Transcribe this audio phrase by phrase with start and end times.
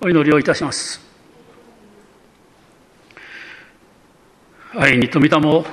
[0.00, 1.00] お祈りをいたします。
[4.76, 5.66] 愛に富田も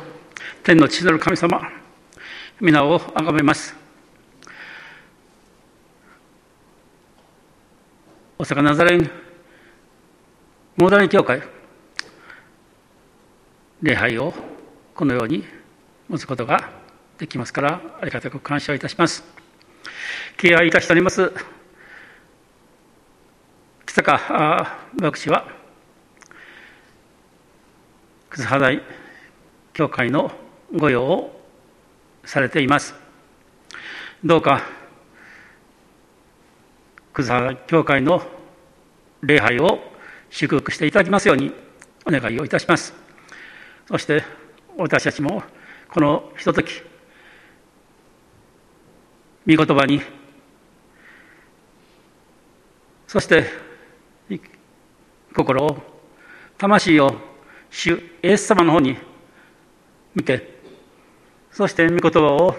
[0.64, 1.62] 天の父なる神様
[2.60, 3.76] 皆を崇めます。
[8.40, 9.10] 大阪ナザレン
[10.78, 11.44] モーダル教会
[13.84, 14.34] 礼拝を
[14.96, 15.44] このように
[16.10, 16.72] 持つことが
[17.20, 19.24] できますからありがたく感謝いたします。
[20.38, 21.32] 敬愛いたしております
[23.96, 25.48] 北川牧師は
[28.30, 28.82] 葛葉大
[29.72, 30.32] 教会の
[30.78, 31.42] 御用を
[32.26, 32.94] されています。
[34.22, 34.64] どうか
[37.14, 38.22] 葛葉教会の
[39.22, 39.80] 礼拝を
[40.30, 41.54] 祝福していただきますように
[42.06, 42.94] お願いをいたします。
[43.88, 44.26] そして
[44.76, 45.42] 私たちも
[45.90, 46.82] このひととき
[49.48, 50.02] 御言葉に
[53.08, 53.64] そして
[55.36, 55.78] 心を
[56.58, 57.14] 魂を
[57.70, 58.98] 主イエス様の方に
[60.16, 60.56] 見て
[61.52, 62.56] そして御言葉を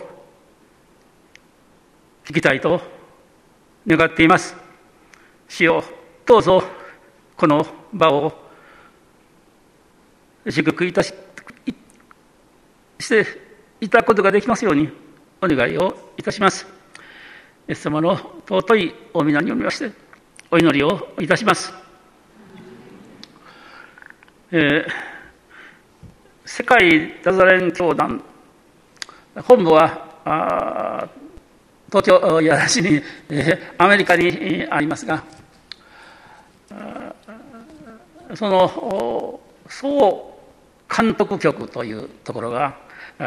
[2.25, 2.81] 聞きたいと
[3.87, 4.57] 願っています。
[5.49, 5.85] 主よ
[6.27, 6.63] どうぞ
[7.37, 8.33] この場を
[10.49, 11.15] 祝福いたし
[12.99, 13.27] して
[13.81, 14.91] いただくことができますように
[15.41, 16.67] お願いをいたします。
[17.69, 18.17] イエス様の
[18.49, 19.93] 尊いお皆によりまして
[20.51, 21.73] お祈りをいたします、
[24.53, 24.89] えー、
[26.45, 28.23] 世界ダザレン教団
[29.43, 31.09] 本部は
[31.89, 35.25] 東京やらしに、えー、アメリカにありますが
[38.37, 40.39] その総
[40.97, 42.77] 監督局というところが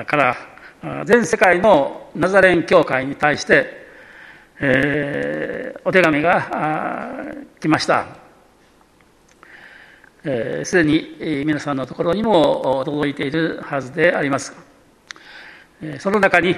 [0.07, 3.85] から全世界のナザレン教会に対して、
[4.61, 8.28] えー、お手紙が来ました。
[10.21, 14.53] すで、えー、に皆さんのところにも届いているはずであります。
[15.99, 16.55] その中に、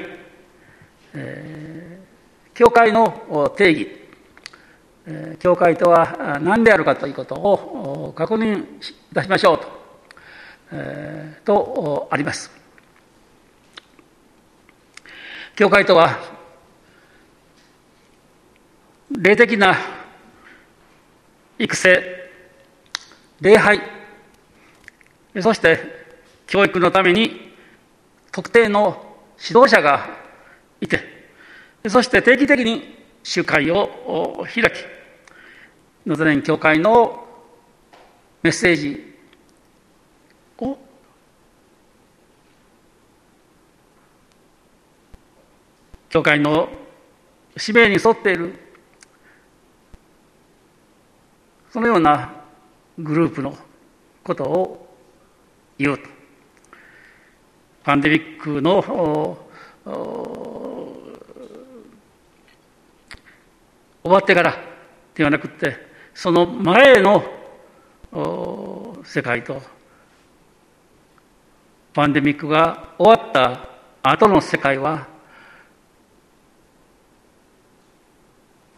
[1.13, 4.01] えー、教会の定義。
[5.39, 9.67] 教会とは何であるかということを確認いたしましょうと,、
[10.73, 12.51] えー、とあります。
[15.55, 16.19] 教会とは
[19.11, 19.75] 霊的な
[21.59, 22.20] 育成、
[23.41, 23.81] 礼拝、
[25.41, 25.79] そして
[26.45, 27.51] 教育のために
[28.31, 29.03] 特定の
[29.43, 30.07] 指導者が
[30.79, 30.99] いて、
[31.89, 34.85] そして定期的に集会を開き、
[36.05, 37.25] ノザレン教会の
[38.43, 39.15] メッセージ
[40.59, 40.77] を
[46.09, 46.69] 教会の
[47.57, 48.53] 使命に沿っている
[51.71, 52.40] そのような
[52.99, 53.55] グループの
[54.23, 54.95] ことを
[55.77, 56.21] 言うと。
[57.83, 59.39] パンデミックの
[64.03, 64.55] 終わってから
[65.15, 65.75] ではなくて
[66.13, 67.23] その前の
[69.03, 69.61] 世界と
[71.93, 73.69] パンデミックが終わった
[74.03, 75.07] 後の世界は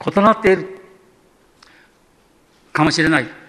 [0.05, 0.81] 異なっている
[2.71, 3.42] かもしれない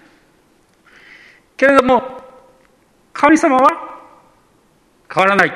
[1.57, 2.01] けれども
[3.13, 4.01] 神様は
[5.13, 5.51] 変わらない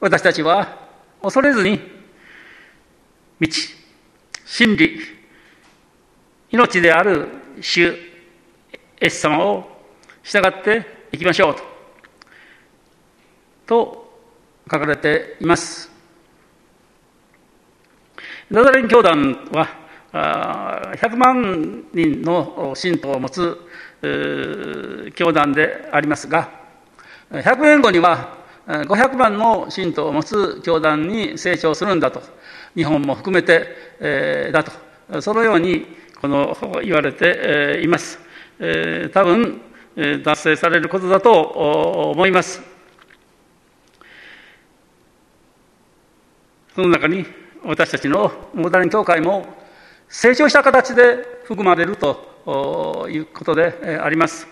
[0.00, 0.78] 私たちは
[1.22, 1.78] 恐れずに
[3.40, 3.48] 道
[4.44, 4.98] 真理、
[6.50, 7.28] 命である
[7.60, 7.94] 主、
[9.00, 9.64] エス様を
[10.22, 11.62] 従っていきましょうと、
[13.66, 14.20] と
[14.70, 15.90] 書かれています。
[18.50, 19.68] ナザレン教団は、
[20.12, 23.58] 100万人の信徒を持つ
[25.14, 26.50] 教団でありますが、
[27.30, 32.22] 100年後には500万の信徒を持つ教団に成長するんだと
[32.74, 33.66] 日本も含めて、
[34.00, 35.86] えー、だと、そのように
[36.20, 38.18] この言われています。
[38.58, 39.60] えー、多分、
[40.24, 41.32] 達成されることだと
[42.14, 42.62] 思います。
[46.74, 47.26] その中に
[47.64, 49.44] 私たちのモダル教会も
[50.12, 54.48] 成長した形で含まれるということであります。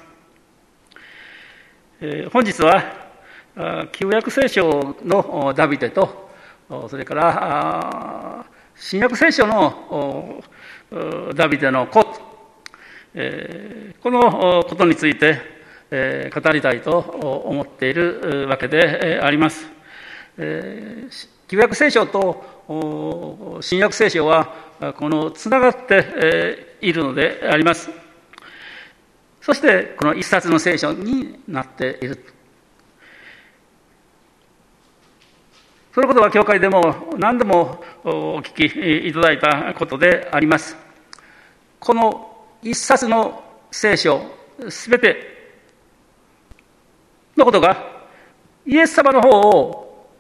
[2.32, 2.84] 本日は
[3.90, 6.31] 旧約聖書のダビデと
[6.88, 8.46] それから
[8.76, 10.44] 新約聖書の
[11.34, 12.12] ダビデの子、こ
[14.12, 15.58] のことについて、
[16.32, 19.66] 語りたいと思っているわけであります。
[20.37, 27.91] 旧約聖書と新約聖書はこのつながっているのであります。
[29.41, 32.25] そして、この一冊の聖書になっている。
[35.95, 40.77] そのことは教会でも何度もお聞きいただいたことであります。
[41.81, 43.43] この一冊の
[43.73, 44.21] 聖書、
[44.69, 45.17] すべて
[47.37, 48.07] のことが
[48.67, 49.31] イエス様の方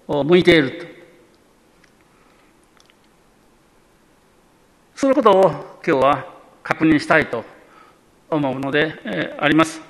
[0.08, 0.97] を向いている
[4.98, 5.42] そのことを
[5.86, 6.26] 今日は
[6.64, 7.44] 確認したいと
[8.28, 9.80] 思うのであります。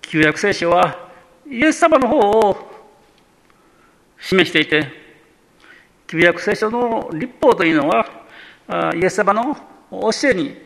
[0.00, 1.10] 旧約聖書は
[1.46, 2.56] イエス様の方を
[4.18, 4.90] 示していて、
[6.06, 9.54] 旧約聖書の立法というのは、イエス様の
[9.90, 10.56] 教えに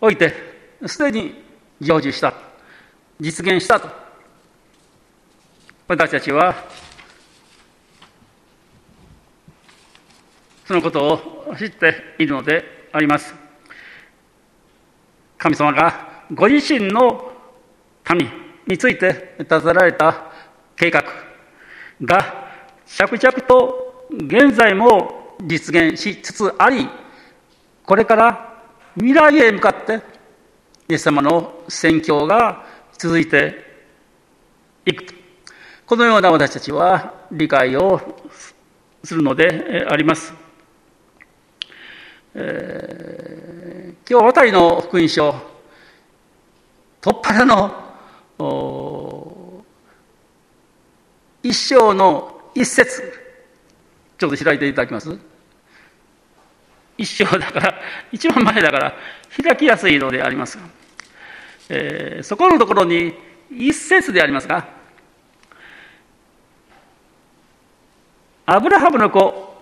[0.00, 0.32] おいて、
[0.86, 1.42] すでに
[1.80, 2.32] 成就した、
[3.18, 3.88] 実現したと。
[5.88, 6.54] 私たちは、
[10.66, 13.34] そのことを知っているのであります。
[15.38, 17.30] 神様がご自身の
[18.10, 18.28] 民
[18.66, 20.32] について立てられた
[20.74, 21.04] 計画
[22.02, 22.50] が
[22.84, 26.88] 着々と現在も実現しつつあり、
[27.84, 28.62] これから
[28.96, 30.00] 未来へ向かって
[30.88, 32.66] イエス様の宣教が
[32.98, 33.54] 続いて
[34.84, 35.14] いく。
[35.86, 38.00] このような私たちは理解を
[39.04, 40.45] するのであります。
[42.38, 45.34] えー、今日、渡りの福音書、
[47.00, 47.72] 突破の
[51.42, 53.02] 一章の一節、
[54.18, 55.18] ちょっと開いていただきます？
[56.98, 57.74] 一章だから、
[58.12, 58.94] 一番前だから
[59.42, 60.64] 開きやすいのでありますが、
[61.70, 63.14] えー、そこのところに
[63.50, 64.68] 一節でありますが、
[68.44, 69.55] アブラハムの子、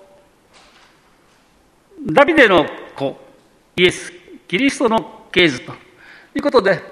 [2.07, 3.17] ダビデの子、
[3.77, 4.13] イエス、
[4.47, 5.73] キリストの系図と
[6.35, 6.83] いうことで、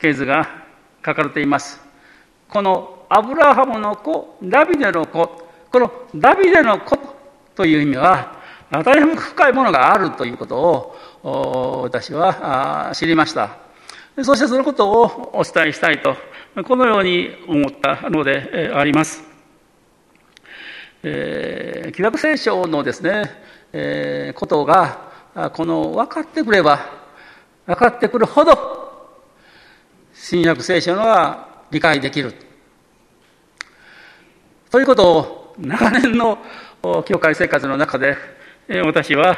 [0.00, 0.48] 系図が
[1.04, 1.80] 書かれています。
[2.48, 5.28] このアブラハムの子、ダビデの子、
[5.70, 6.98] このダビデの子
[7.54, 8.40] という意味は、
[8.70, 13.58] 大変深いものがあるということを私は知りました。
[14.22, 16.16] そしてそのことをお伝えしたいと、
[16.66, 19.29] このように思ったのであります。
[21.02, 23.30] えー、旧約聖書のですね、
[23.72, 25.10] えー、ことが、
[25.54, 26.80] この分かってくれば、
[27.66, 29.18] 分かってくるほど、
[30.12, 32.34] 新約聖書のは理解できる。
[34.70, 36.38] ということを長年の
[37.06, 38.16] 教会生活の中で
[38.84, 39.36] 私は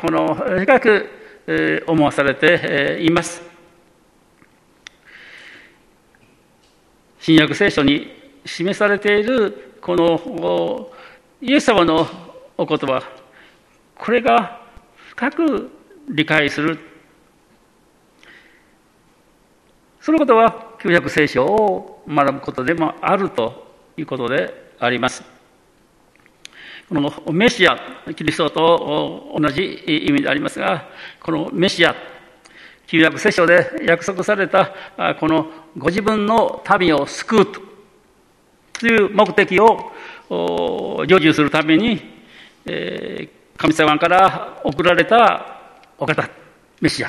[0.00, 3.42] この深く思わされています。
[7.20, 8.12] 新約聖書に
[8.44, 10.88] 示されているこの
[11.42, 12.08] イエス様の
[12.56, 13.02] お言葉、
[13.94, 14.62] これが
[15.10, 15.70] 深く
[16.08, 16.78] 理解する
[20.00, 25.22] そのことは旧約聖書を学ぶことでもあるということであります。
[26.88, 27.78] このメシア、
[28.16, 30.88] キリストと同じ意味でありますが、
[31.20, 31.94] このメシア、
[32.86, 34.72] 旧約聖書で約束された
[35.20, 37.73] このご自分の民を救うと
[38.88, 39.92] いう目的を
[40.28, 42.00] 成就するために、
[42.66, 45.60] え神様から送られた
[45.98, 46.28] お方、
[46.80, 47.08] メシア。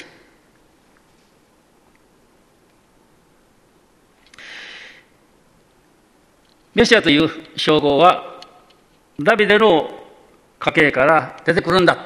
[6.75, 8.41] メシアという称号は、
[9.19, 9.89] ダビデの
[10.59, 11.97] 家系から出てくるんだ。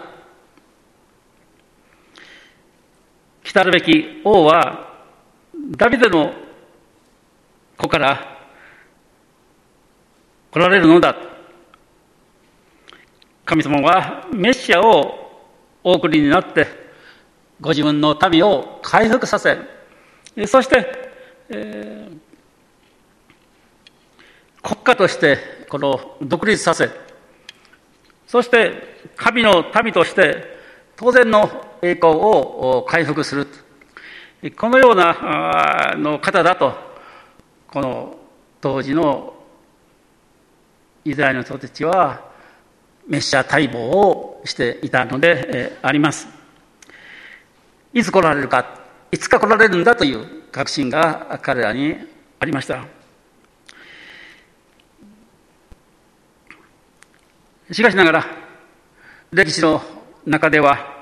[3.44, 4.88] 来たるべき王は、
[5.72, 6.34] ダビデの
[7.78, 8.39] 子から
[10.52, 11.16] 来られるのだ。
[13.46, 15.44] 神様はメシアを
[15.84, 16.68] お送りになって、
[17.62, 19.58] ご自分の民を回復させ、
[20.48, 20.86] そして、
[21.50, 22.20] えー
[24.62, 25.38] 国家として
[25.70, 26.90] この独立させ、
[28.28, 30.44] そして神の民として
[30.96, 31.50] 当然の
[31.82, 33.48] 栄光を回復する。
[34.58, 36.74] このようなの方だと、
[37.68, 38.18] この
[38.62, 39.34] 当時の
[41.06, 42.30] ユダヤの人たちは
[43.08, 46.28] メッシャ待望をしていたのであります。
[47.94, 48.80] いつ来られるか、
[49.12, 51.96] いつか来られるんだという確信が彼らに
[52.40, 52.86] ありました。
[57.72, 58.26] しかしながら、
[59.32, 59.82] 歴史の
[60.26, 60.98] 中では、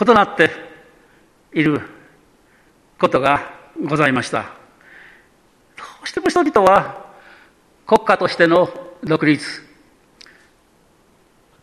[0.00, 0.71] 異なって
[1.52, 1.80] いる
[2.98, 3.50] ことが
[3.84, 4.42] ございました。
[5.76, 7.06] どうしても人々は
[7.86, 8.70] 国家としての
[9.04, 9.44] 独立、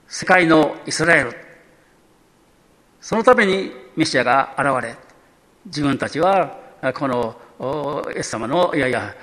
[0.07, 1.33] 世界のイスラエル、
[2.99, 4.95] そのためにメシアが現れ、
[5.65, 6.57] 自分たちは
[6.95, 7.35] この
[8.15, 9.15] イエス様の、いやいや、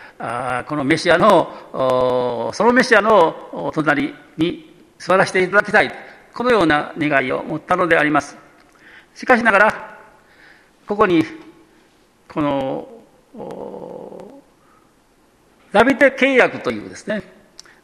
[0.68, 5.92] このメシアの、そのメシアの隣に座らせていただきたい、
[6.34, 8.36] このような願いを持ったのであります。
[9.14, 9.75] しかしながら、
[10.86, 11.24] ここに、
[12.28, 12.88] この、
[15.72, 17.22] ダビデ契約というですね、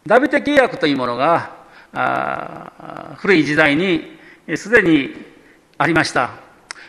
[0.07, 1.57] ダビデ契約というものが、
[3.19, 4.19] 古い時代に
[4.55, 5.15] すでに
[5.79, 6.31] ありました。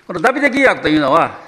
[0.06, 1.40] このダビデ契約というのは、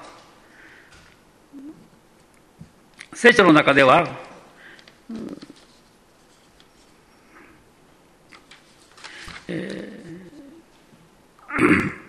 [3.13, 4.07] 聖書の中では、
[9.47, 12.04] えー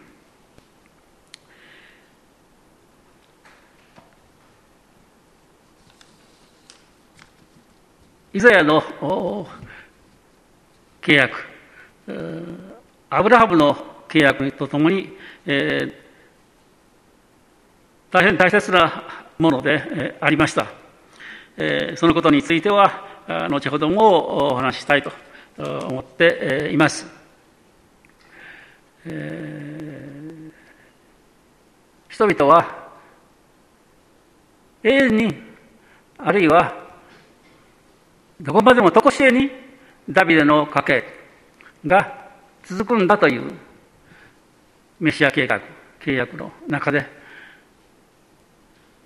[8.37, 8.83] イザヤの
[11.01, 11.39] 契約、
[13.09, 13.75] アブラハムの
[14.11, 15.17] 契約とともに、
[15.47, 19.05] えー、大変大切な
[19.39, 20.67] もので、えー、ありました、
[21.57, 21.97] えー。
[21.97, 25.11] そのことについては、後ほどもお話ししたいと
[25.57, 27.07] 思っています。
[29.07, 32.91] えー、人々は
[34.83, 35.35] 永遠に
[36.19, 36.85] あるいは
[38.41, 39.51] どこまでもとこしえに
[40.09, 41.05] ダビデの家系
[41.87, 42.29] が
[42.65, 43.51] 続くんだという
[45.01, 45.61] メシア計画、
[46.01, 47.07] 契約の中で、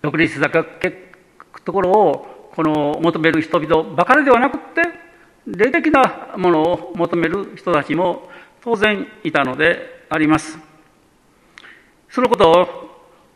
[0.02, 4.82] 独立したところをこの求める人々ばかりではなくって、
[5.46, 8.28] 霊的なものを求める人たちも
[8.62, 10.58] 当然いたのであります。
[12.08, 12.66] そのことを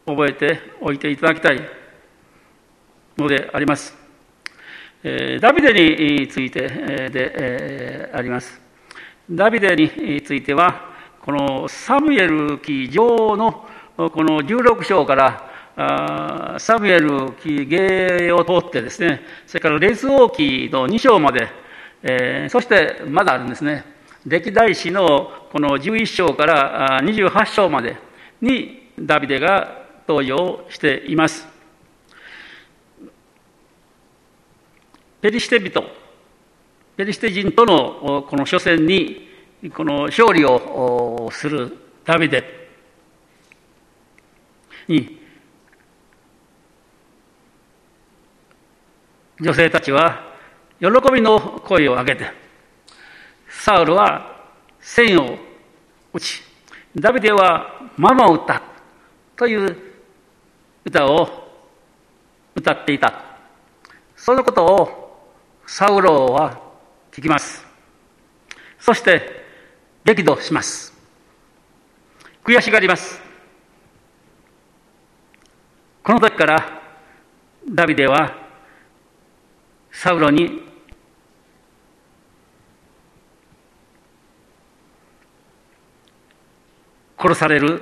[0.06, 1.60] 覚えておいていただきたい
[3.16, 4.03] のであります。
[5.04, 6.66] ダビデについて
[7.10, 8.58] であります。
[9.30, 21.48] ダビデについては、このサムエル記上のこの16章からサムエル記芸を通ってですね、それから列王記の2章まで、
[22.02, 23.84] え、そしてまだあるんですね、
[24.24, 27.98] 歴代史のこの11章から28章まで
[28.40, 31.53] にダビデが登場しています。
[35.24, 35.82] ペリシテ人、
[36.98, 39.26] ペリシテ人とのこの初戦に
[39.74, 42.44] この勝利をするダビデ
[44.86, 45.18] に
[49.40, 50.36] 女性たちは
[50.78, 52.30] 喜びの声を上げて
[53.48, 54.44] サウルは
[54.78, 55.38] 線を
[56.12, 56.42] 打ち
[56.94, 58.62] ダビデはママを打った
[59.36, 59.74] という
[60.84, 61.48] 歌を
[62.54, 63.24] 歌っていた。
[64.16, 65.03] そのことを
[65.66, 66.60] サウロは
[67.10, 67.64] 聞きます。
[68.78, 69.44] そして、
[70.04, 70.92] 激怒します。
[72.44, 73.20] 悔しがります。
[76.02, 76.82] この時から、
[77.66, 78.36] ダビデは、
[79.90, 80.62] サウロに、
[87.18, 87.80] 殺される、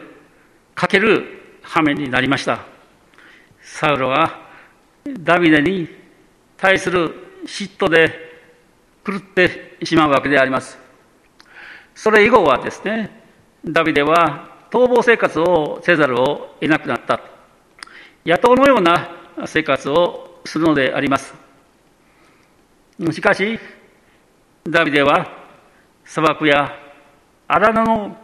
[0.76, 2.64] かける羽目になりました。
[3.60, 4.38] サウロは、
[5.04, 5.88] ダビデに
[6.56, 8.32] 対する嫉妬で
[9.04, 10.78] 狂ってしまうわけであります。
[11.94, 13.22] それ以後はですね、
[13.64, 17.20] ダビデは逃亡生活をせざるを得なくなった。
[18.24, 19.10] 野党のような
[19.46, 21.34] 生活をするのであります。
[23.10, 23.58] しかし、
[24.64, 25.26] ダビデは
[26.04, 26.78] 砂漠や
[27.48, 28.16] 荒野の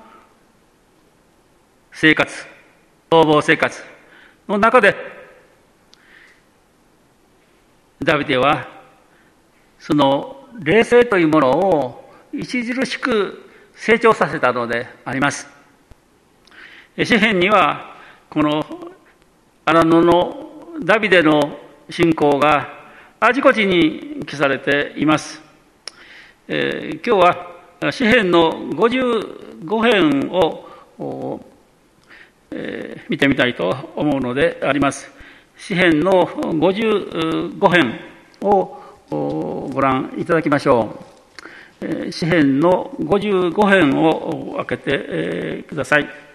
[1.92, 2.32] 生活、
[3.10, 3.82] 逃亡生活
[4.48, 4.94] の中で、
[8.00, 8.77] ダビデは
[9.78, 15.49] その霊性というものを著しく成長させたのであります。
[17.04, 17.97] 詩篇には、
[18.28, 18.64] この
[19.64, 20.49] 荒野の
[20.85, 21.58] ダビデの
[21.90, 22.68] 信仰が
[23.20, 25.40] あちこちに記されています。
[26.49, 31.40] えー、今日は詩篇の55編を、
[32.50, 35.11] えー、見てみたいと思うのであります。
[35.56, 38.00] 詩篇の55編
[38.40, 38.77] を
[39.10, 40.98] ご覧いただきましょ
[41.80, 42.12] う。
[42.12, 46.27] 詩編の55編を開けてください。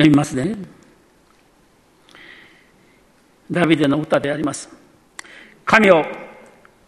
[0.00, 0.56] 読みますね。
[3.50, 4.70] ダビデの歌であります。
[5.64, 6.06] 神よ、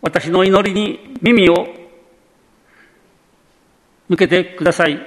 [0.00, 1.66] 私の祈りに耳を
[4.08, 4.98] 向けてください。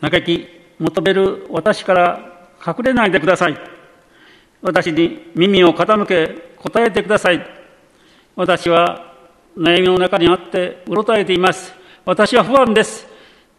[0.00, 3.56] 嘆き、求める私から隠れないでください。
[4.62, 7.44] 私に耳を傾け答えてください。
[8.34, 9.14] 私は
[9.58, 11.74] 悩みの中にあってうろたえています。
[12.04, 13.06] 私は不安です。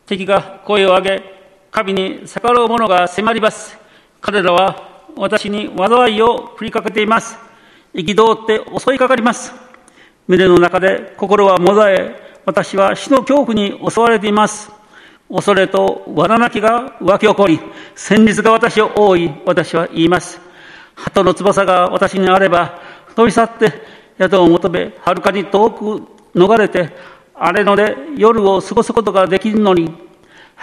[0.07, 1.23] 敵が声を上げ、
[1.69, 3.82] 神に逆らう者が迫ります。
[4.25, 7.37] 彼らは私に災いを振りかけています。
[7.93, 9.53] 憤って襲いかかります。
[10.29, 14.71] 胸の中で心はもざえ、私は死の恐怖に襲われています。
[15.29, 17.59] 恐れと罠なきが湧き起こり、
[17.95, 20.39] 戦慄が私を覆い、私は言います。
[20.95, 22.79] 鳩の翼が私にあれば、
[23.17, 23.73] 飛び去って
[24.17, 26.01] 宿を求め、はるかに遠く
[26.33, 26.95] 逃れて、
[27.35, 29.93] 荒れ野で夜を過ごすことができるのに、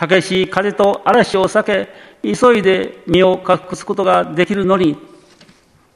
[0.00, 4.96] 激しい風と嵐を避け、急いで身を隠すことができるのに、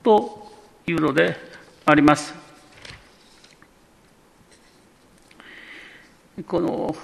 [0.02, 0.52] と
[0.87, 1.37] いうので
[1.85, 2.35] あります。
[6.47, 6.97] この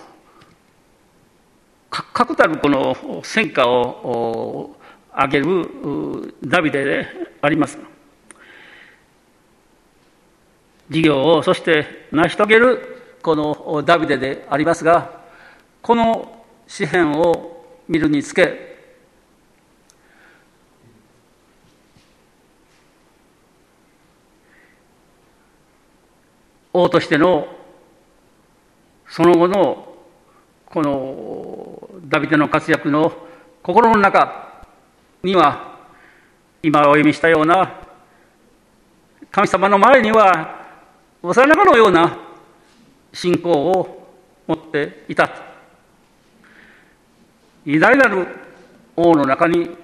[1.90, 4.76] 確たるこの戦果を
[5.12, 7.08] 上げるダビデで
[7.40, 7.78] あります。
[10.88, 15.20] 事業をそして成し遂げるこのダビデでありますが、
[15.82, 18.69] この詩篇を見るにつけ、
[26.82, 27.46] 王としての
[29.08, 29.94] その後の
[30.66, 33.12] このダビデの活躍の
[33.62, 34.64] 心の中
[35.22, 35.78] には
[36.62, 37.80] 今お読みしたような
[39.30, 40.66] 神様の前には
[41.22, 42.16] 幼子のような
[43.12, 44.08] 信仰を
[44.46, 45.30] 持っていた。
[47.66, 48.26] 偉大なる
[48.96, 49.76] 王の中に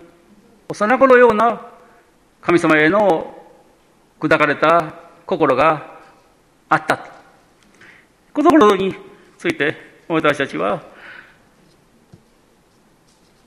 [0.69, 1.61] 幼子のような
[2.41, 3.35] 神様への
[4.19, 4.95] 砕かれた
[5.27, 5.96] 心が
[6.69, 6.97] あった
[8.33, 8.95] このことに
[9.39, 9.77] ついて
[10.09, 10.83] 私たちは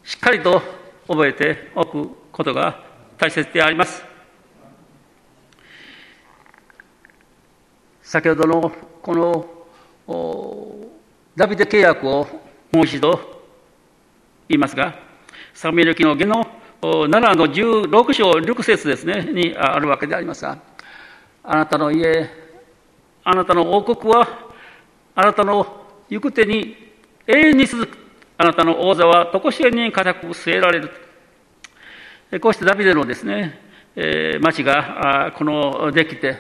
[0.04, 0.62] しっかりと
[1.08, 2.84] 覚えておくことが
[3.18, 4.04] 大切であります。
[8.02, 8.72] 先ほどの
[9.04, 9.46] この
[11.36, 12.28] ダビデ契約を
[12.72, 13.12] もう一度
[14.48, 14.98] 言いますが、
[15.54, 16.44] サミエル記の下の
[16.82, 20.58] 7の16章6節ですね、にあるわけでありますが、
[21.44, 22.28] あなたの家、
[23.32, 24.28] あなたの王国は、
[25.14, 26.76] あなたの行く手に
[27.28, 27.96] 永遠に続く。
[28.40, 30.90] あなたの王座は常しえに固く据えられる。
[32.42, 33.60] こうしてダビデのですね、
[33.96, 36.38] えー、町がこのできて、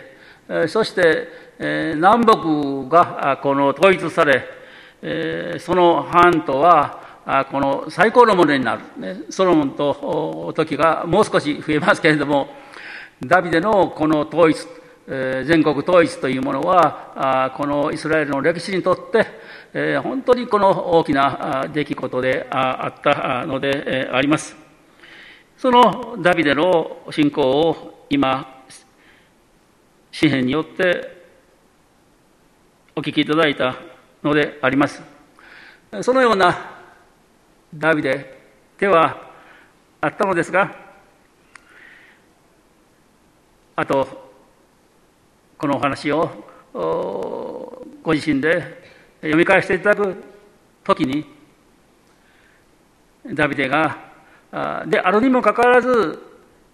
[0.67, 1.27] そして、
[1.59, 4.43] えー、南北がこの統一され、
[5.03, 12.47] えー、その藩とはこの最高のものになる、ね、ソロモンと時がもう少し増えますけれども
[13.23, 14.78] ダビデのこの統一
[15.09, 24.55] 全国統一というものはこのイスラエルの歴史にとって本当にこの大きな出来事であったのであります。
[25.57, 28.63] そのダビデの信仰を今、
[30.11, 31.25] 詩篇によって
[32.95, 33.75] お聞きいただいた
[34.23, 35.01] のであります。
[36.01, 36.55] そのような
[37.73, 38.37] ダビデ
[38.77, 39.31] では
[40.01, 40.71] あったのですが、
[43.75, 44.18] あと
[45.59, 46.29] このお話を
[48.01, 48.63] ご自身で
[49.19, 50.23] 読み返していただく
[50.85, 51.25] ときに
[53.33, 53.97] ダビデが
[54.87, 56.17] であるにもかかわらず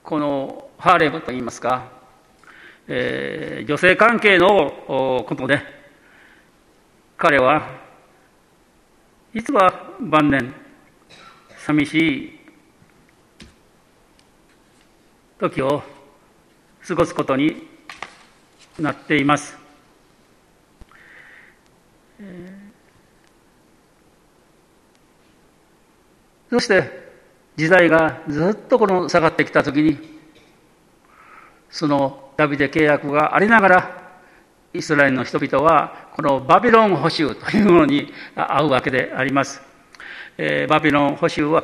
[0.04, 1.90] このハーレムといいますか、
[2.88, 5.64] えー、女性関係のことで
[7.18, 7.68] 彼は
[9.34, 10.54] 実は晩年
[11.58, 12.40] 寂しい
[15.40, 15.82] 時を
[16.88, 17.75] 過ごすことに
[18.80, 19.58] なっています。
[26.50, 27.06] そして
[27.56, 29.98] 時代がずっとこの下がってきたときに
[31.70, 34.06] そのダビデ契約がありながら
[34.74, 39.62] イスラエルの人々はこのバビロン捕囚というものに合うわけであります。
[40.38, 41.64] えー、バビロン捕囚は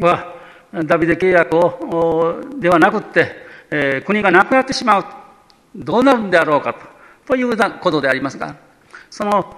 [0.00, 0.34] は
[0.84, 3.32] ダビデ契約をではなくって、
[3.70, 5.17] えー、国がなくなってしまう
[5.78, 6.74] どうなるんであろうか
[7.26, 8.56] ということでありますが、
[9.10, 9.56] その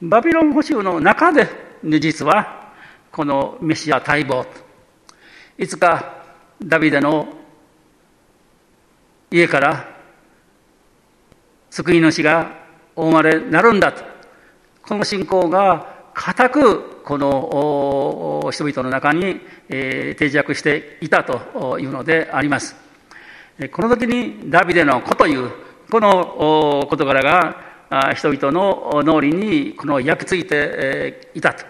[0.00, 1.48] バビロン捕囚の中で、
[1.82, 2.72] 実は
[3.10, 4.46] このメシア待望、
[5.58, 6.22] いつか
[6.64, 7.26] ダビデの
[9.30, 9.88] 家から
[11.70, 12.52] 救い主が
[12.96, 14.04] お生まれになるんだと。
[14.82, 22.87] この信仰が固くこの人々の中に定着していたというのであります。
[23.72, 25.50] この時にダビデの子という
[25.90, 27.20] この事柄
[27.90, 31.64] が人々の脳裏にこの焼き付いていたと。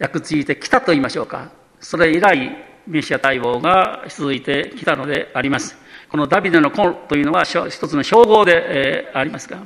[0.00, 1.52] 焼き付いてきたと言いましょうか。
[1.78, 2.56] それ以来、
[2.88, 5.76] メシア待望が続いてきたのであります。
[6.08, 9.58] このダビデの子というのは一つの称号でありますが、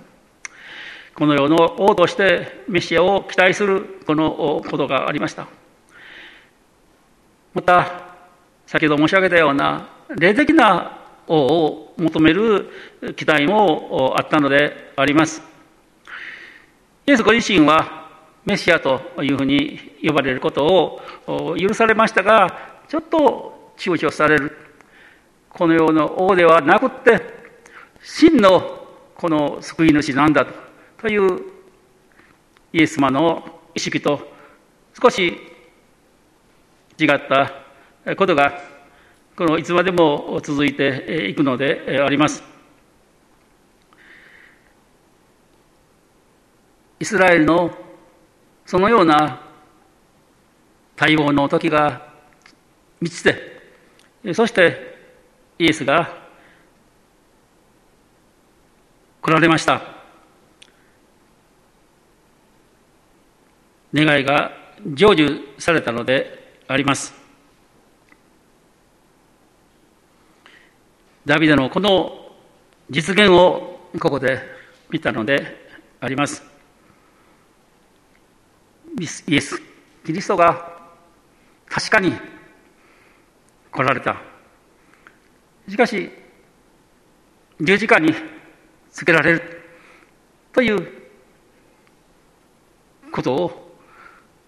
[1.15, 5.47] この世の王としてメシアを期待するこのことがありました。
[7.55, 8.17] また、
[8.67, 12.71] 先ほど申し上げたような霊的なを求める
[13.17, 15.43] 期待もあったのであります。
[17.07, 18.09] イエスご自身は
[18.45, 24.57] メシアというふうに呼ばれることを許されましたが、ちょっと躊躇される。
[25.49, 27.21] この世の王ではなくって、
[28.03, 30.53] 真のこの救い主なんだと。
[30.99, 31.41] という
[32.73, 34.33] イエス様の意識と
[35.01, 35.39] 少し
[36.99, 37.53] 違った
[38.17, 38.74] ことが
[39.37, 42.45] このいつまでも続いていくのであります。
[47.01, 47.77] イスラエルの
[48.65, 49.43] そのような
[50.97, 52.15] 待望の時が
[53.01, 54.97] 満ちて、そして
[55.59, 56.17] イエスが
[59.21, 59.83] 来られました。
[63.93, 64.53] 願いが
[64.85, 67.24] 成就されたのであります。
[71.27, 72.33] ダビデのこの
[72.91, 74.41] 実現をここで
[74.91, 75.69] 見たので
[76.01, 76.43] あります。
[78.99, 79.61] イエス・
[80.05, 80.75] キリストが
[81.67, 82.13] 確かに
[83.73, 84.17] 来られた。
[85.69, 86.11] しかし、
[87.61, 88.15] 十字架に
[88.93, 89.63] つけられる
[90.53, 90.87] という
[93.11, 93.77] ことを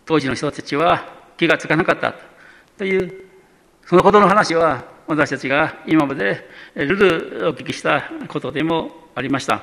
[0.04, 2.14] 当時の人たちは気がつかなかった
[2.76, 3.26] という
[3.86, 9.62] そのことの話は私たちが今までルルお聞きしたことでもありました。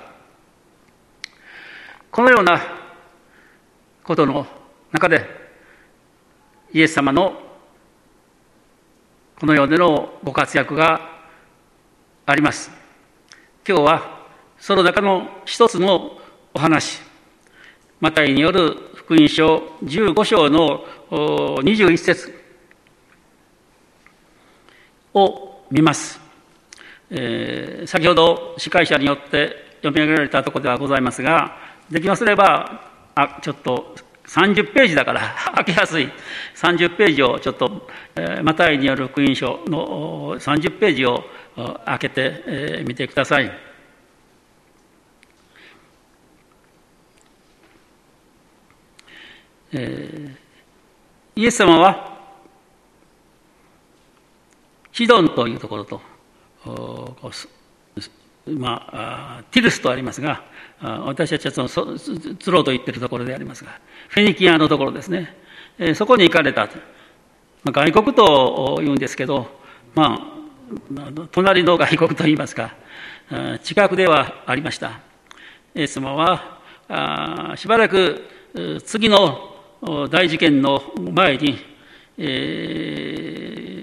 [2.11, 2.61] このような
[4.03, 4.45] ことの
[4.91, 5.25] 中で
[6.71, 7.33] イエス様の
[9.39, 11.01] この世でのご活躍が
[12.25, 12.71] あります。
[13.67, 14.27] 今日は
[14.57, 16.17] その中の一つの
[16.53, 17.01] お話。
[17.99, 22.42] マタイによる福音書15章の21節。
[25.13, 26.19] を見ます。
[27.09, 31.57] えー、先ほど司会者によって読み上げられたところではございますが、
[31.89, 33.95] できますれば、あ、ちょっと
[34.25, 36.09] 30ページだから 開けやすい
[36.55, 41.23] 30ページをちょっと、えー、マタイによる福音書の30ページを
[41.85, 43.51] 開けてみ、えー、てください。
[49.75, 52.12] えー、イエス様は
[54.93, 56.01] シドンというところと、
[58.47, 60.43] まあ、ティルスとありますが、
[60.79, 63.79] 私たちはそのツローと言ってるところでありますが、
[64.09, 65.35] フェニキアのところですね、
[65.79, 66.69] えそこに行かれた。
[67.63, 69.47] まあ、外国と言うんですけど、
[69.95, 72.75] まあ、隣の外国と言いますか、
[73.63, 74.99] 近くではありました。
[75.73, 78.21] イエス様は、しばらく
[78.85, 79.55] 次の
[80.11, 81.57] 大事件の前に、
[82.17, 83.82] え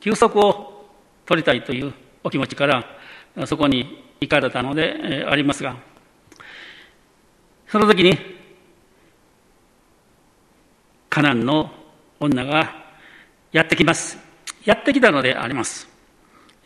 [0.00, 0.86] 休息を
[1.26, 1.92] 取りたいという
[2.24, 2.84] お気持ちから
[3.46, 5.76] そこに行かれたのでありますが
[7.68, 8.18] その時に
[11.10, 11.70] カナンの
[12.20, 12.72] 女が
[13.52, 14.18] やってきます
[14.64, 15.88] やってきたのであります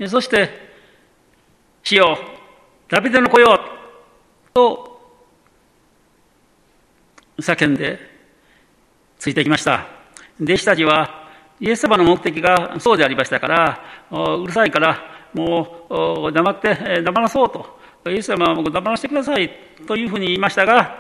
[0.08, 0.72] そして
[1.84, 2.18] 「死よ
[2.88, 3.60] ダビデの子よ」
[4.54, 4.92] と
[7.38, 8.12] 叫んで
[9.18, 9.86] ついてきました。
[10.40, 11.21] 弟子たちは、
[11.62, 14.98] イエス様の目的がそうでありましたから、うるさいから、
[15.32, 15.86] も
[16.28, 17.80] う黙って、黙らそうと。
[18.10, 19.48] イエス様は黙らせてください
[19.86, 20.98] というふうに言いましたが、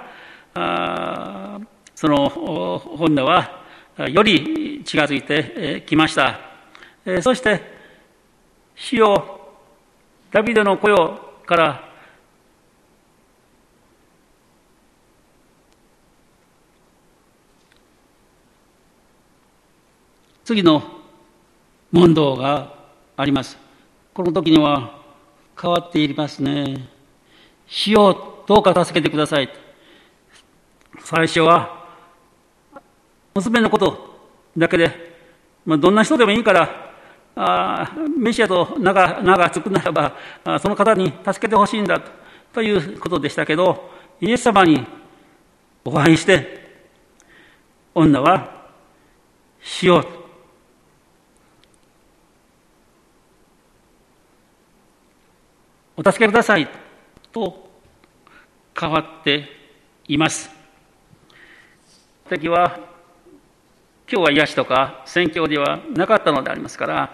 [1.96, 3.64] その本音は
[4.08, 6.38] より近づいてきました。
[7.22, 7.60] そして、
[8.76, 9.40] 主よ、
[10.30, 11.91] ダビデの子よから
[20.52, 20.82] 次の
[21.90, 22.74] 問答が
[23.16, 23.56] あります。
[24.12, 25.00] この時には
[25.58, 26.90] 変わっていますね。
[27.66, 29.48] 死をどうか助けてください。
[31.02, 31.86] 最初は、
[33.34, 34.14] 娘のこと
[34.54, 34.92] だけで、
[35.64, 36.92] まあ、どんな人でもいいから、
[37.34, 41.98] あメシアと名が名がつくならばあ、その方に助けてほしいんだ
[42.52, 44.86] ということでしたけど、イエス様に
[45.82, 46.84] お会いして、
[47.94, 48.66] 女は
[49.62, 50.21] 死を
[55.94, 56.68] お助けください
[57.32, 57.70] と
[58.78, 59.46] 変わって
[60.08, 60.50] います。
[62.28, 62.78] 敵は
[64.10, 67.12] 今日は癒しとか宣教ではなかったのでありますから、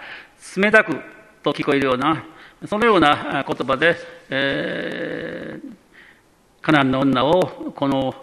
[0.57, 0.97] 冷たく
[1.43, 2.25] と聞こえるような、
[2.67, 3.97] そのような言葉で、
[4.31, 5.73] えー、
[6.63, 8.15] カナンの女をこの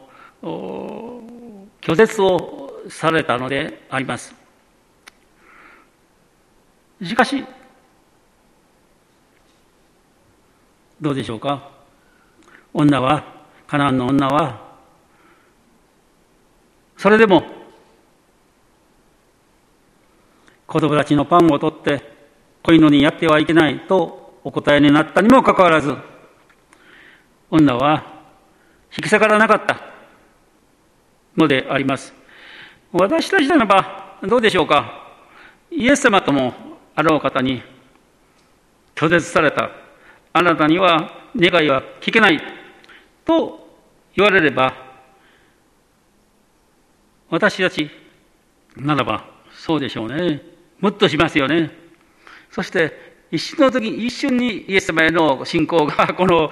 [1.81, 4.33] 拒絶をされたのであります。
[7.03, 7.43] しかし、
[11.01, 11.71] どうでしょうか？
[12.73, 13.23] 女は、
[13.67, 14.61] カナンの女は、
[16.97, 17.43] それでも、
[20.67, 22.01] 子供たちのパンを取って
[22.63, 25.95] 子犬にやってはいけないとお答えになったにもかかわらず、
[27.51, 28.03] 女は
[28.97, 29.79] 引き下がらなかった
[31.37, 32.13] のであります。
[32.91, 35.03] 私たちならばどうでしょうか？
[35.69, 36.53] イエス様とも
[36.95, 37.61] あろう方に
[38.95, 39.69] 拒絶された
[40.37, 42.41] あなたには願いは聞けない
[43.23, 43.69] と
[44.17, 44.73] 言われれば、
[47.29, 47.89] 私たち
[48.75, 50.41] ならばそうでしょうね。
[50.81, 51.71] むっとしますよね。
[52.51, 56.51] そして、一瞬の時、一瞬にイエス様への信仰が、 この、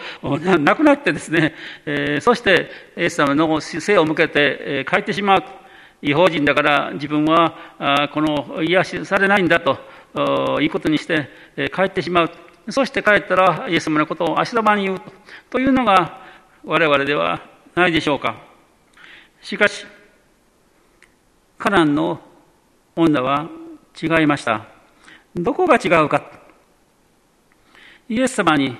[0.59, 1.53] なくなってですね、
[1.85, 5.43] えー、そして、イエス様の背を向けて、えー、帰ってしまう。
[6.01, 9.77] 違法人だから自分は、あこの癒しされないんだと、
[10.61, 12.31] いうことにして、えー、帰ってしまう。
[12.69, 15.01] そして帰ったらイエス様のことを足玉に言う
[15.49, 16.21] というのが
[16.63, 17.41] 我々では
[17.75, 18.35] ないでしょうか。
[19.41, 19.85] しかし、
[21.57, 22.19] カナンの
[22.95, 23.49] 女は
[24.01, 24.65] 違いました。
[25.35, 26.23] どこが違うか。
[28.07, 28.77] イエス様に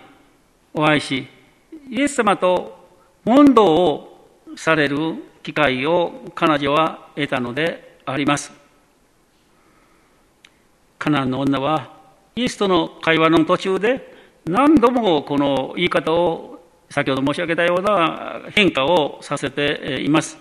[0.74, 1.28] お会いし、
[1.90, 2.88] イエス様と
[3.26, 8.52] 問答をされる機会を彼女は得たのであります。
[10.98, 11.93] カナンの女は
[12.36, 14.14] イエスとの会話の途中で
[14.46, 20.38] 何度もこの言い方を先ほど申し上げたような変化をさせています。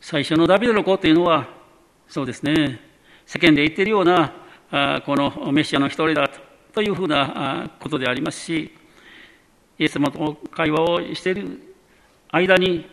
[0.00, 1.46] 最初のダビデの子というのは、
[2.08, 2.80] そうですね、
[3.24, 4.32] 世間で言っているような、
[5.06, 6.28] このメシアの一人だ
[6.72, 8.74] というふうなことでありますし、
[9.78, 11.60] イエス様と会話をしている
[12.30, 12.86] 間に、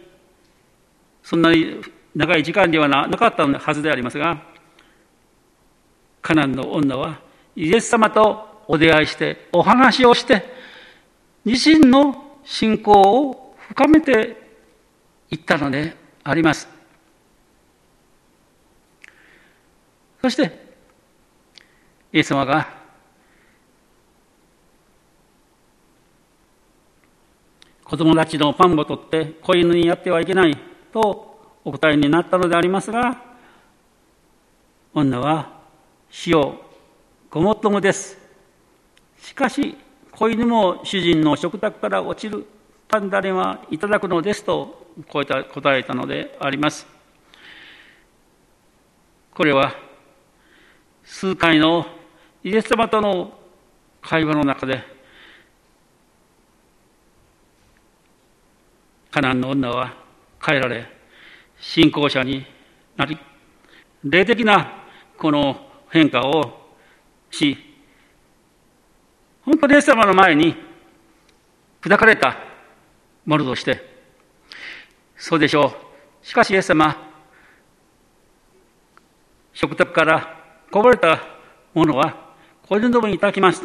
[1.24, 1.82] そんなに
[2.20, 4.44] 長い時間ではなかったはずでありますが、
[6.22, 7.22] カナンの女は
[7.56, 10.44] イエス様とお出会いして、お話をして、
[11.46, 14.36] 自身の信仰を深めて
[15.30, 16.68] いったのであります。
[20.22, 20.76] そして、
[22.12, 22.68] イエス様が
[27.86, 30.58] 子供たちのパンを取って子犬にやってはいけない
[30.92, 31.29] と
[31.70, 33.16] お答えになったのでありますが、
[34.92, 35.52] 女は
[36.10, 36.56] 死を
[37.30, 38.18] ごもっともです。
[39.20, 39.78] しかし、
[40.12, 42.48] 子犬も主人の食卓から落ちる
[42.88, 46.88] パンダレはいただくのですと答えたのであります。
[49.36, 49.76] これは、
[51.04, 51.86] 数回の
[52.44, 53.32] イエス様との
[54.02, 54.82] 会話の中で、
[59.12, 59.94] カナンの女は
[60.44, 60.99] 帰られ、
[61.60, 62.46] 信仰者に
[62.96, 63.18] なり、
[64.04, 64.84] 霊的な
[65.18, 65.58] この
[65.90, 66.74] 変化を
[67.32, 67.58] し、
[69.44, 70.56] 本当にイエス様の前に
[71.82, 72.38] 砕かれた
[73.26, 73.82] ものとして、
[75.18, 75.74] そうでしょ
[76.24, 76.26] う。
[76.26, 76.96] しかしイエス様、
[79.54, 80.38] 食卓から
[80.72, 81.20] こぼれた
[81.74, 82.34] ものは、
[82.68, 83.64] これどもにいただきます。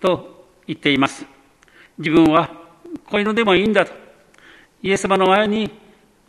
[0.00, 1.24] と言っています。
[1.98, 2.50] 自分は
[3.04, 3.92] こういのでもいいんだと。
[4.82, 5.70] イエス様の前に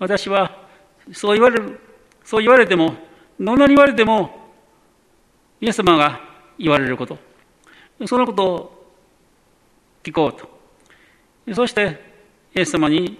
[0.03, 0.67] 私は
[1.13, 1.79] そう言われる、
[2.25, 2.93] そう言われても、
[3.39, 4.49] どんなに言われても、
[5.61, 6.19] イエス様が
[6.59, 7.17] 言われること、
[8.05, 8.93] そのことを
[10.03, 11.53] 聞こうと。
[11.55, 12.01] そして、
[12.53, 13.17] イエス様に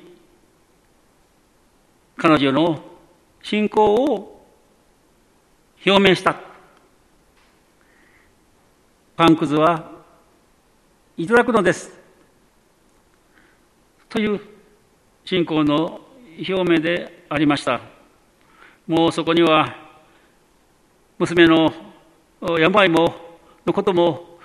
[2.18, 2.84] 彼女の
[3.42, 4.46] 信仰を
[5.86, 6.36] 表明した。
[9.16, 9.90] パンくずは
[11.16, 11.94] いただくのです。
[14.10, 14.42] という
[15.24, 16.03] 信仰の
[16.38, 17.82] 表明でありました。
[18.88, 19.76] もうそこには、
[21.18, 21.74] 娘の
[22.60, 23.16] 病も、
[23.66, 24.40] のことも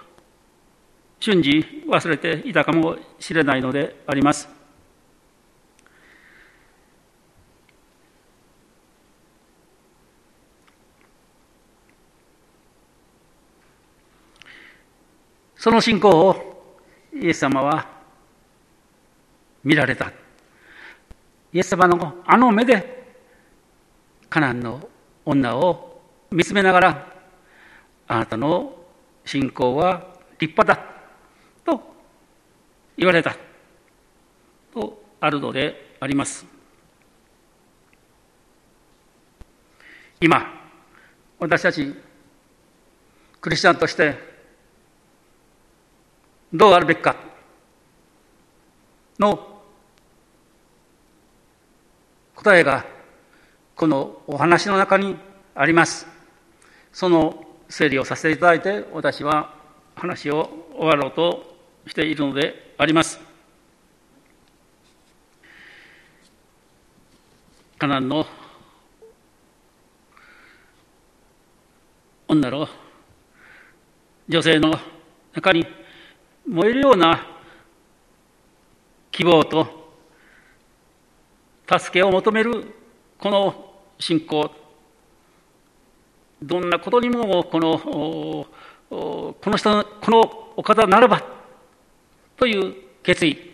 [1.18, 4.48] 瞬時忘れていたかもしれないのであります。
[15.56, 16.78] その信仰を
[17.12, 17.86] イエス様は
[19.64, 20.12] 見られた。
[21.52, 23.16] イエス様のあの目で
[24.28, 24.88] カナンの
[25.24, 27.12] 女を見つめながら
[28.06, 28.74] あなたの
[29.24, 30.82] 信仰は立派だ
[31.64, 31.80] と
[32.96, 33.36] 言われた
[34.72, 36.46] とあるのであります。
[40.20, 40.42] 今、
[41.38, 41.94] 私たち
[43.40, 44.16] クリスチャンとして
[46.52, 47.14] どうあるべきか
[49.18, 49.57] の
[52.38, 52.86] 答えが
[53.74, 55.16] このお話の中に
[55.56, 56.06] あります。
[56.92, 59.52] その整理をさせていただいて私は
[59.96, 61.56] 話を終わろうと
[61.88, 63.18] しているのであります。
[67.76, 68.24] カナンの
[72.28, 72.68] 女の
[74.28, 74.78] 女性の
[75.34, 75.66] 中に
[76.46, 77.26] 燃えるような
[79.10, 79.87] 希望と
[81.68, 82.74] 助けを求める
[83.18, 84.50] この信仰。
[86.42, 87.78] どんなことにもこの
[88.88, 90.20] この人この
[90.56, 91.22] お方ならば
[92.36, 93.48] という決意。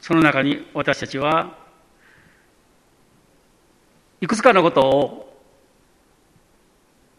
[0.00, 1.54] その中に私たちは
[4.20, 5.42] いくつかのことを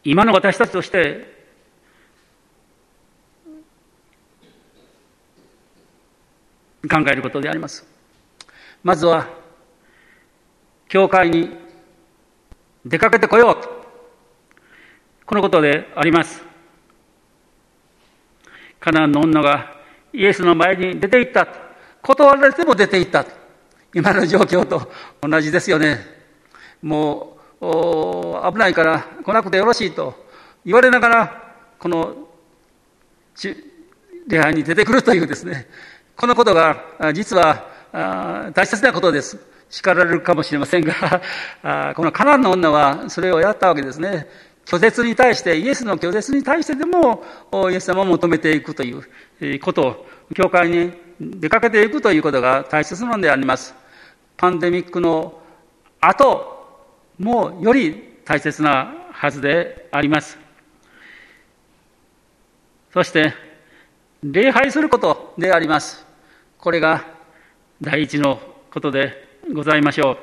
[0.04, 1.39] 今の私たちとして
[6.88, 7.86] 考えることであります。
[8.84, 9.28] まずは、
[10.88, 11.50] 教会に
[12.86, 13.80] 出かけてこようと。
[15.26, 16.44] このことであります。
[18.80, 19.76] カナンの女が
[20.14, 21.48] イエスの前に出て行った。
[22.02, 23.26] 断られても出て行った。
[23.94, 26.00] 今の状況と同じですよね。
[26.82, 30.16] もう危ないから来なくてよろしいと
[30.66, 32.16] 言われながらこの
[34.28, 35.68] 礼拝に出てくるというですね
[36.20, 44.28] このことが実は大切なことです叱られるかもしれませんが このカナンの女はそれをやったわけですね
[44.66, 47.24] 拒絶に対してイエスの拒絶に対してでも
[47.72, 50.06] イエス様を求めていくということを
[50.36, 53.74] 教会に出かけていくということが大切なのであります
[54.36, 55.42] パンデミックの
[56.02, 56.60] 後
[57.18, 60.38] もより大切なはずであります。
[62.94, 63.34] そして、
[64.24, 66.09] 礼拝することであります。
[66.60, 67.06] これが
[67.82, 68.38] 第一の
[68.70, 70.18] ことでございましょう。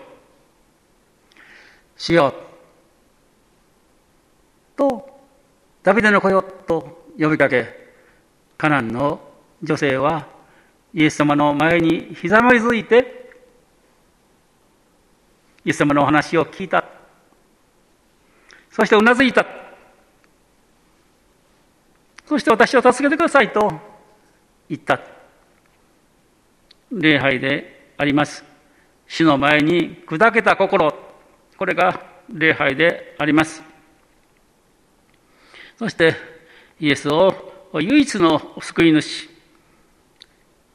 [1.96, 2.34] しよう。
[4.76, 5.18] と、
[5.82, 7.66] ダビデの子よと呼びかけ、
[8.58, 9.18] カナンの
[9.62, 10.28] 女性は
[10.92, 13.32] イエス様の前にひざまずいて
[15.64, 16.84] イエス様のお話を聞いた。
[18.70, 19.46] そしてうなずいた。
[22.26, 23.72] そして私を助けてくださいと
[24.68, 25.15] 言った。
[26.90, 28.44] 礼拝であります。
[29.06, 30.92] 死の前に砕けた心。
[31.56, 33.62] これが礼拝であります。
[35.78, 36.14] そして、
[36.80, 39.24] イエスを唯一の救い主。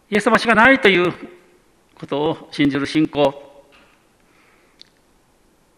[0.10, 1.14] イエス様しかないという
[1.96, 3.66] ことを信じる信仰。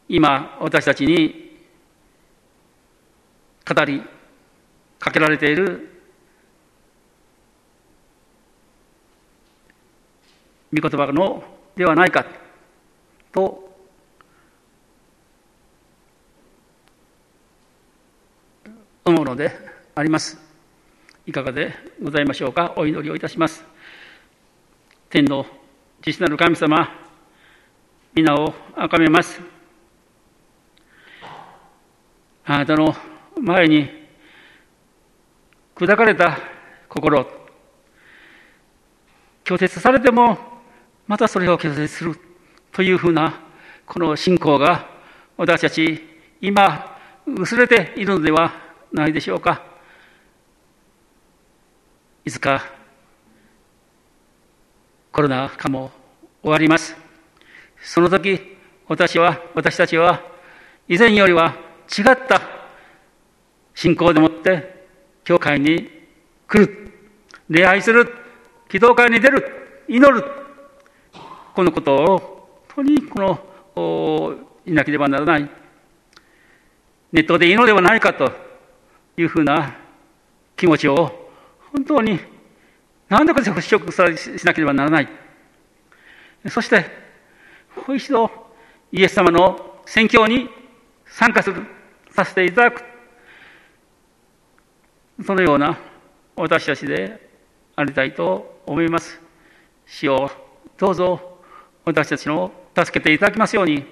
[0.09, 1.59] 今、私たちに
[3.65, 4.03] 語り
[4.99, 5.92] かけられている
[10.73, 11.43] 御言葉の
[11.75, 12.25] ではないか
[13.31, 13.69] と
[19.05, 19.51] 思うので
[19.93, 20.39] あります。
[21.27, 22.73] いかがでございましょうか。
[22.75, 23.63] お祈りをいたします。
[25.09, 25.45] 天の
[26.01, 26.89] 父なる神様、
[28.15, 29.39] 皆をあかめます。
[32.45, 32.95] あなたの
[33.39, 33.89] 前に
[35.75, 36.39] 砕かれた
[36.89, 37.27] 心、
[39.43, 40.52] 拒絶されても
[41.07, 42.19] またそれを拒絶する
[42.71, 43.41] というふうな
[43.85, 44.89] この信仰が
[45.37, 46.01] 私たち
[46.41, 48.53] 今薄れているのでは
[48.91, 49.63] ないでしょうか。
[52.25, 52.63] いつか
[55.11, 55.91] コロナ禍も
[56.41, 56.95] 終わります。
[57.81, 58.53] その時
[58.87, 60.21] 私は、私たちは
[60.87, 61.55] 以前よりは
[61.97, 62.41] 違った
[63.73, 64.87] 信仰でもって
[65.23, 65.89] 教会に
[66.47, 66.91] 来る、
[67.49, 68.13] 礼拝する、
[68.69, 70.23] 祈祷会に出る、祈る、
[71.53, 72.17] このことを
[72.75, 73.19] 本当にこ
[73.75, 75.49] の、いなければならない。
[77.11, 78.31] ネットでいいのではないかと
[79.17, 79.75] いうふうな
[80.55, 81.29] 気持ちを
[81.71, 82.19] 本当に
[83.07, 85.09] 何とか払拭しなければならない。
[86.49, 86.85] そして、
[87.87, 88.31] もう一度
[88.91, 90.49] イエス様の宣教に
[91.05, 91.63] 参加する、
[92.09, 92.83] させていただく。
[95.23, 95.77] そのような
[96.35, 97.29] 私たちで
[97.75, 99.21] ありたいと思います。
[99.85, 100.31] 主を
[100.77, 101.32] どうぞ
[101.85, 103.85] 私たちの助けていただきますように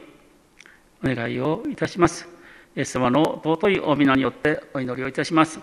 [1.04, 2.28] お願いをいたします。
[2.76, 5.60] イエス様の尊いお皆によってお祈りをいたします。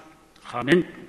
[0.53, 1.08] アメン